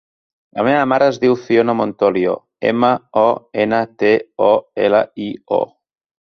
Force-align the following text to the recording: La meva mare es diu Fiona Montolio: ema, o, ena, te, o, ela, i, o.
La 0.59 0.63
meva 0.67 0.85
mare 0.93 1.09
es 1.11 1.19
diu 1.25 1.35
Fiona 1.41 1.75
Montolio: 1.81 2.33
ema, 2.71 2.89
o, 3.25 3.27
ena, 3.65 3.83
te, 4.05 4.15
o, 4.47 4.49
ela, 4.89 5.03
i, 5.29 5.29
o. 5.61 5.63